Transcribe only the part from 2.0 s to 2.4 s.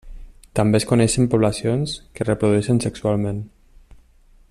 que es